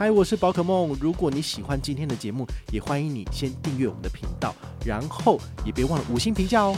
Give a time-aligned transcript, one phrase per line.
[0.00, 0.96] 嗨，我是宝可梦。
[0.98, 6.74] 如果你喜欢今天的节目，也欢迎你先订阅我们的频道，然后也别忘了五星评价哦。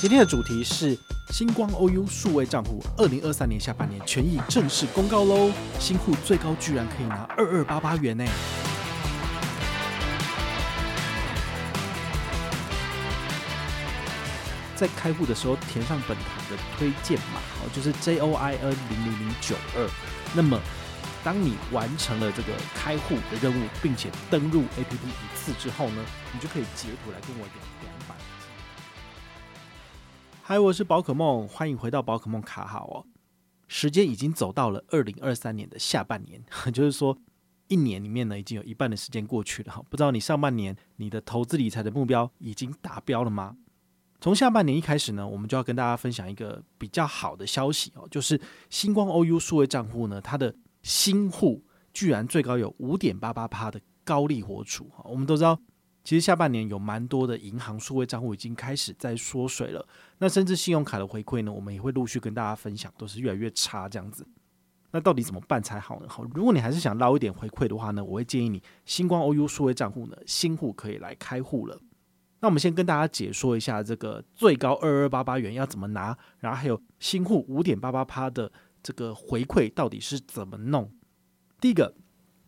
[0.00, 0.98] 今天的主题是
[1.30, 5.52] 星光 OU 数位账户，二零二三年下半年权益正式公告喽！
[5.78, 8.24] 新户最高居然可以拿二二八八元呢！
[14.74, 19.88] 在开户的时候填上本团的推荐码，好，就是 J O I N 零零零九二，
[20.34, 20.58] 那么。
[21.24, 28.16] 当你完成了这个开户的任务，并且登录 APP 一次之后呢，你就可以截图来跟我领两百。
[30.42, 33.06] 嗨，我是宝可梦，欢迎回到宝可梦卡好哦。
[33.68, 36.42] 时间已经走到了二零二三年的下半年，
[36.74, 37.16] 就是说
[37.68, 39.80] 一年里面呢，已经有一半的时间过去了哈。
[39.88, 43.56] 不知道你上半年你的投资理财的目标已经达标了吗？
[44.20, 55.58] 从下半年一开始呢，我们就要跟大家分享一个比较好的消息哦，就是星光 OU 数位账户呢，它的新户居然最高有五点八八趴的高利活储，我们都知道，
[56.02, 59.86] 其实下半年有蛮多的银行数位账户已经开始在缩水了。
[60.18, 64.26] 那甚至信用卡的回馈呢，我们也会陆续跟大家分享，都是越来越差这样子。
[64.90, 66.06] 那到底怎么办才好呢？
[66.08, 71.78] 好，如果你还是想捞一点回馈的话呢，我会建议你星光 OU 数位账户呢，新户可以来开户了。
[72.40, 78.50] 那我们先跟大家解说一下这个最高二二八八元要怎么拿，然后还有新户五点八八趴的。
[78.82, 80.92] 这个回馈到底是怎么弄？
[81.60, 81.94] 第一个，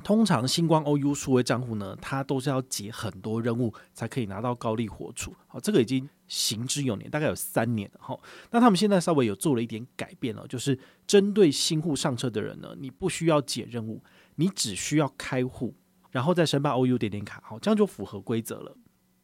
[0.03, 5.33] 通常星光 OU 数位账户呢，它都是要解很多任务才可以拿到高利活储。
[5.47, 8.19] 好，这个已经行之有年，大概有三年了哈。
[8.51, 10.77] 那他们现在稍微有做了一点改变了，就是
[11.07, 14.03] 针对新户上车的人呢，你不需要解任务，
[14.35, 15.75] 你只需要开户，
[16.11, 18.77] 然后再申办 OU 点点卡，好，这样就符合规则了。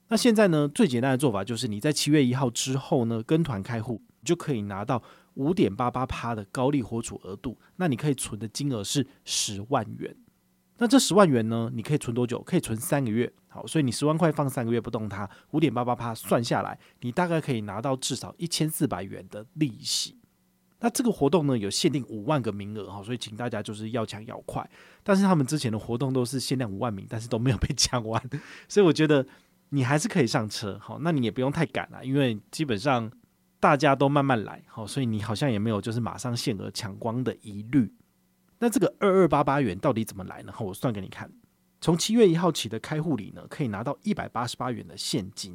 [0.08, 5.02] 那现在呢，最简单的做法就是你在七月一号之后呢，跟团开户，你就可以拿到。
[5.34, 10.14] 五点八八趴的高利活储额度，那你可以存的金额是十万元。
[10.78, 12.40] 那这十万元呢，你可以存多久？
[12.42, 13.30] 可以存三个月。
[13.48, 20.16] 好，所以你十万块放三个月不动它，五点八八趴算下来，你大概可以拿到至少一千四百元的利息。
[20.78, 24.66] 那这个活动呢，有限定五万个名额哈，所以请大家就是要抢要快。
[25.02, 28.22] 但是他们之前的活动都是限量五万名，但是都没有被抢完，
[28.66, 29.26] 所以我觉得
[29.68, 30.78] 你还是可以上车。
[30.80, 33.12] 好，那你也不用太赶了，因为基本上。
[33.60, 37.92] 大家都慢慢来，好，所以你好像也没有就是马上限额抢光的疑虑。
[38.58, 40.52] 那这个二二八八元到底怎么来呢？
[40.58, 41.30] 我算给你看，
[41.80, 45.52] 从七月一号起的开户礼呢，可以拿到一百八十八元的现金，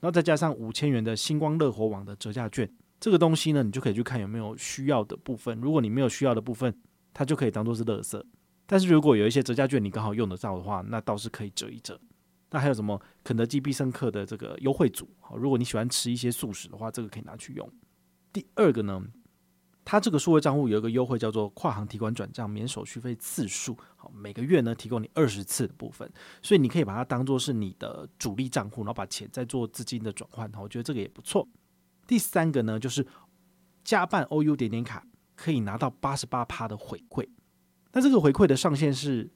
[0.00, 2.68] 然后再加上五千元的星光乐活网的折价券。
[2.98, 5.60] 这个东西呢，你就可以去看有没有需要的部分。
[5.60, 6.74] 如果你没有需要的部分，
[7.12, 8.22] 它就可以当做是垃圾。
[8.66, 12.00] 但是如果有一些折价券你刚好用得到的话，那倒是可以折一折。
[12.54, 15.08] 那还有什么肯德基必胜客的这个优惠组？
[15.18, 17.66] 好，如果你喜欢吃一些素食的话，这个可以拿去用。
[18.30, 19.02] 第二个呢，
[19.86, 26.06] 它这个数位账户有一个优惠叫做跨行提款转账免手续费次数，好，每个月呢提供你二十次的部分，
[26.42, 31.48] 所以你可以把它当做是你的主力账户，然后把钱再做资金的转换，我觉得这个也不错。
[32.06, 33.06] 第三个呢，就是
[33.82, 35.02] 加办 OU 点点卡
[35.34, 37.26] 可以拿到八十八趴的回馈，
[37.92, 39.30] 那这个回馈的上限是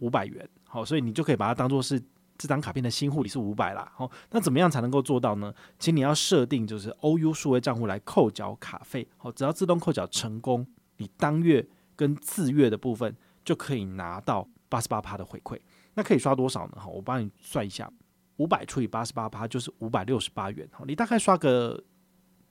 [0.00, 1.98] 五百元，好，所以你就可以把它当做是。
[2.40, 5.52] 这张卡片的新户里是五百啦，好，那怎么样才能够做到呢？
[5.78, 13.14] 请你要设定就是 OU 数位账户来扣缴卡费，好，只要自动扣缴成功，你当月跟次月的部分
[13.44, 15.60] 就可以拿到八十八趴的回馈。
[15.92, 16.76] 那可以刷多少呢？
[16.76, 17.92] 好，我帮你算一下，
[18.38, 21.84] 五百除以八十八趴就是五百六十八元，好，你大概刷个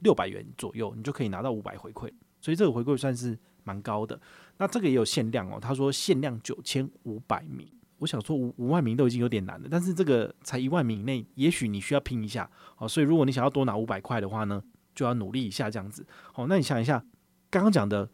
[0.01, 4.21] 六百元左右，你就可以拿到五百回馈，所以这个回馈算是蛮高的。
[4.57, 7.67] 那这个也有限量哦，他说限量九千五百名。
[7.99, 14.63] 我想说五五万名都已经有点难了，但是这个才一万名以内，也许你需要拼一下，好，所以如果你想要多拿五百块的话呢，
[14.95, 17.03] 就要努力一下这样子，好，那你想一下，
[17.49, 18.09] 刚刚讲的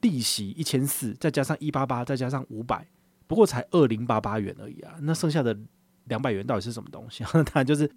[0.00, 2.86] 利息一千四，再加上一八八，再加上五百，
[3.26, 5.56] 不过才二零八八元而已啊，那剩下的
[6.04, 7.22] 两百元到底是什么东西？
[7.32, 7.90] 当然就是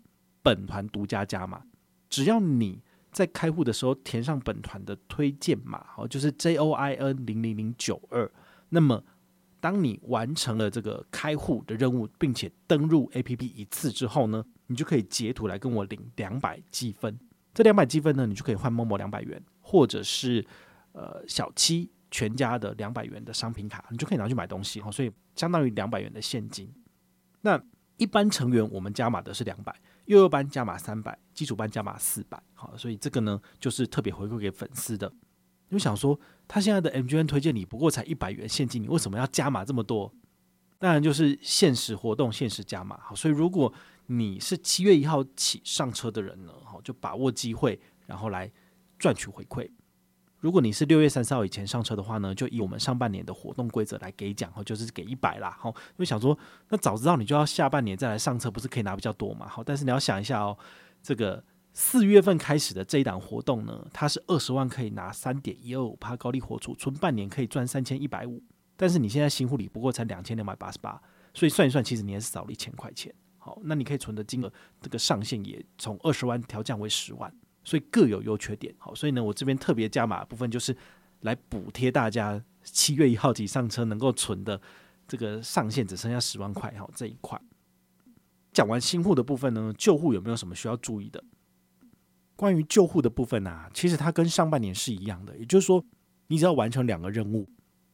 [0.43, 1.63] 本团独家加码，
[2.09, 2.79] 只要你
[3.11, 8.31] 在开户的时候填上本团的推荐码，好，就是 J O I N 零零零九二，
[8.69, 9.03] 那么。
[9.67, 17.19] 当你完成了这个开户的任务，并且登入 APP 一次之后呢，你就可以截图来跟我领两百积分。
[17.53, 20.47] 这两百积分呢，你就可以换 Momo 两百元，或者是
[20.93, 26.73] 呃小七全家的两百元的商品卡，你就可以拿去买东西哈，所以相当于两百元的现金。
[27.41, 27.61] 那
[27.97, 29.75] 一般成员我们加码的是两百，
[30.05, 35.11] 幼幼班加码三百，基础班加码四百，好，所以这个呢就是特别回馈给粉丝的。
[35.69, 40.13] 就想说，他现在的 MGN 推荐你不过才一百元现金，你为什么要加码这么多？
[40.79, 42.99] 当然就是限时活动，限时加码。
[43.01, 43.73] 好，所以如果
[44.05, 48.51] 你是七月一号起上车的人呢，好，就把握机会，然后来
[48.97, 49.69] 赚取回馈。
[50.39, 55.57] 如果你是六月三十号以前上车的话呢，就以我们上半年的活动规则来给奖，哈，就是给一百啦。
[55.59, 56.37] 好，因为想说，
[56.69, 59.47] 那早知道你就要下半年再来上车，不是可以拿比较多嘛？
[59.47, 60.55] 好，但是你要想一下哦，
[61.01, 61.43] 这个
[61.79, 68.41] 四月份开始的这一档活动呢，它是二十万可以拿三点一二五趴高利活储，存半年可以赚三千一百五。
[68.75, 70.99] 但是你现在新户里不过才两千两百八十八，
[71.35, 73.13] 所以算一算，其实你还是少了一千块钱。
[73.37, 74.51] 好，那你可以存的金额，
[74.81, 77.31] 这个上限也从二十万调降为十万，
[77.63, 78.73] 所以各有优缺点。
[78.79, 80.75] 好，所以呢，我这边特别加码的部分就是
[81.19, 84.59] 来补贴大家七月一号起上车能够存的
[85.07, 86.73] 这个上限只剩下十万块。
[86.75, 87.39] 好，这一块
[88.51, 91.23] 讲完新户的部分呢，旧户有没有什么需要注意的？
[92.37, 95.83] 关于救护的部分啊，其实它跟上半年是一样的，也就是说，
[96.27, 97.45] 你只要完成两个任务。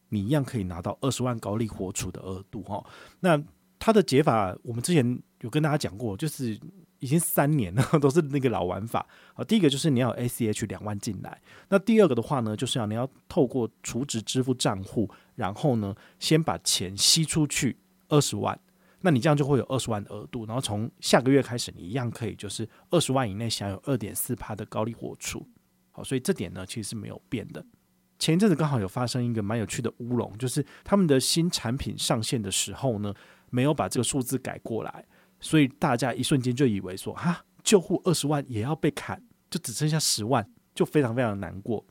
[0.09, 2.85] 你一样可以拿到二十万高利活储的额度哈。
[3.21, 3.41] 那
[3.79, 6.55] 它的解法，我们之前有跟大家讲过，就是
[6.99, 9.03] 已经三年了， 都是那个老玩法。
[9.33, 11.41] 好，第一个就是你要有 ACH 两万进来。
[11.69, 17.75] 那第二个的话呢，就是要你要透过储值支付账户，然后呢，先把钱吸出去
[18.09, 18.59] 二十万。
[19.05, 20.45] 那你这样就会有二十万额度。
[20.45, 25.45] 然后从下个月开始，你一样可以就是二十万以内享有二点四趴的高利活储。
[25.91, 27.63] 好，所以这点呢，其实是没有变的。
[28.17, 33.13] 前一阵子刚好有发生一个蛮有趣的乌龙，就是他们的新产品上线的时候呢，
[33.49, 35.05] 没有把这个数字改过来，
[35.41, 41.85] 所以大家一瞬间就以为说，哈，旧户二十万也要被砍，就只剩下十万，就非常非常难过。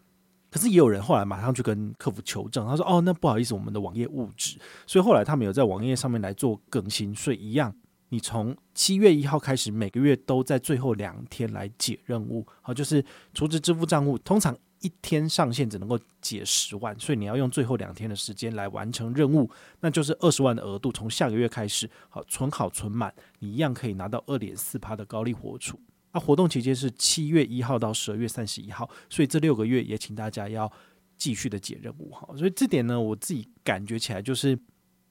[0.52, 7.75] 可是也有人后来马上去跟客服求证，他说，哦，那不好意思，我们的网页误植，所以后来他们有在网页上面来做更新，所以一样，
[8.10, 13.02] 你从七月一号开始，每个月都在最后两天来解任务，好，就是
[13.32, 14.54] 储值支付账户，通常。
[14.82, 19.48] 一天上线只能够解十万，所以你要用最后两天的时间来完成任务，
[19.78, 20.90] 那就是二十万的额度。
[20.90, 25.78] 从下个月开始，好，存好存满，你一样可以拿到二点四趴的高利活储。
[26.12, 30.70] 那活动期间是七月一号到十二月三十一号，所以这六个月也请大家要
[31.16, 32.28] 继续的解任务哈。
[32.36, 34.58] 所以这点呢，我自己感觉起来就是，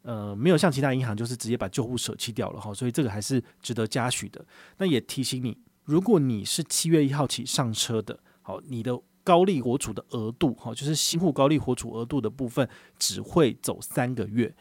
[0.04, 4.46] 呃，没有像其他银行就是直接把旧户舍弃掉了哈，所以这个还是值得嘉许的。
[4.78, 9.02] 那也提醒你，如果你是七月一号起上车的，好，你的。
[9.24, 12.68] 高利活储的额度，哈，就是新户高利活储额度的部分，
[12.98, 14.52] 只会走三个月。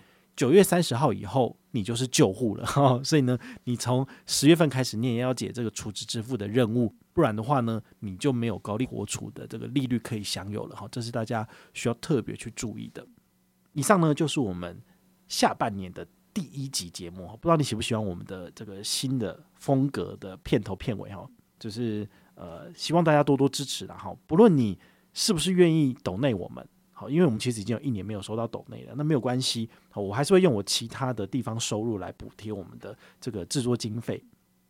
[0.40, 2.98] 九月三十号以后，你就是旧户了，哈。
[3.04, 10.88] 所以呢，你从十月份开始，你也要解这个储值支付的任务，不然的话呢，你就没有高利活储的这个利率可以享有了，哈。
[10.90, 13.06] 这是大家需要特别去注意的。
[13.74, 14.80] 以上呢，就是我们
[15.28, 21.28] 下半年的第一集节目，不知道你喜不喜欢我们的这个新的风格的片头片尾，哈，
[21.58, 22.08] 就是。
[22.36, 23.94] 呃，希望大家多多支持啦。
[23.94, 24.78] 哈，不论你
[25.12, 26.66] 是不是愿意抖内我们，
[27.00, 34.22] 好，因为我们其实已经有一年没有收到抖内了，那没有关系，好，我还是会用我其他的地方收入来补贴我们的这个制作经费。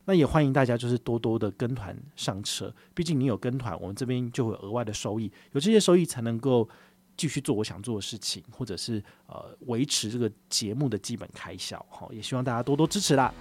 [0.04, 6.68] 那也欢迎大家就是多多的跟团上车，毕竟你有跟团，我们这边就会有额外的收益，有这些收益才能够
[7.16, 11.84] 继续做我想做的事情，或者是呃维持这个节目的基本开销。
[11.88, 13.34] 好，也希望大家多多支持啦。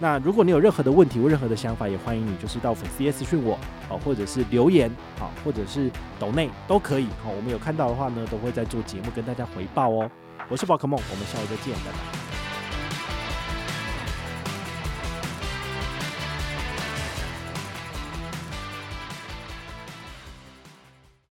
[0.00, 3.56] 那如果你有任何的问题或任何的想法，也欢迎你就是到粉丝页私讯我，
[3.88, 10.10] 好，或者是留言，好，或者是抖内都可以，好，我们有看到的话呢，都会在做节目跟大家回报哦。
[10.48, 12.21] 我是宝可梦，我们下回再见，拜拜。